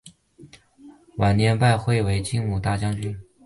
[1.17, 3.15] 晚年拜为金吾大将军。